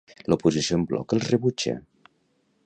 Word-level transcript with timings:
L'oposició 0.33 0.79
en 0.79 0.85
bloc 0.93 1.15
els 1.17 1.29
rebutja. 1.35 1.77